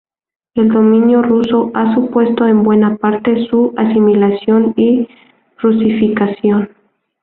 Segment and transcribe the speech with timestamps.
[0.55, 5.07] El dominio ruso ha supuesto -en buena parte- su asimilación y
[5.59, 6.69] rusificación.